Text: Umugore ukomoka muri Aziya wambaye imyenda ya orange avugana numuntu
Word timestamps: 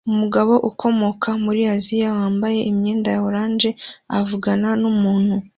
Umugore 0.09 0.53
ukomoka 0.69 1.29
muri 1.43 1.61
Aziya 1.75 2.09
wambaye 2.19 2.59
imyenda 2.71 3.07
ya 3.15 3.21
orange 3.29 3.69
avugana 4.19 4.69
numuntu 4.81 5.35